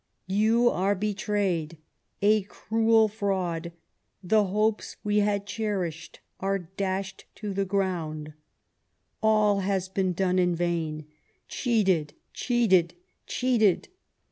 [0.25, 1.77] "You are betrayed
[2.23, 3.71] a cruel fraud
[4.23, 8.33] the hopes we had cherished are dashed to the ground
[9.21, 11.05] all has been done in vain
[11.47, 12.15] Cheated!
[12.33, 12.95] cheated!
[13.27, 13.89] cheated!"